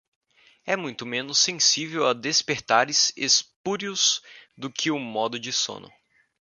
É 0.65 0.75
muito 0.75 1.05
menos 1.05 1.37
sensível 1.37 2.07
a 2.07 2.13
despertares 2.13 3.13
espúrios 3.15 4.23
do 4.57 4.67
que 4.67 4.89
o 4.89 4.97
modo 4.97 5.37
de 5.39 5.53
sono. 5.53 5.93